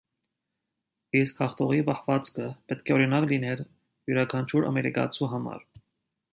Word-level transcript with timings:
Իսկ 1.19 1.41
հաղթողի 1.43 1.83
պահվածքը 1.89 2.49
պետք 2.71 2.91
է 2.93 2.97
օրինակ 2.97 3.29
լիներ 3.33 3.63
յուրաքանչյուր 3.65 4.69
ամերիկացու 4.73 5.33
համար։ 5.37 5.67